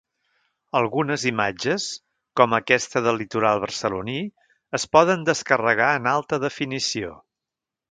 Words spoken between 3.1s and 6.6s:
litoral barceloní, es poden descarregar en alta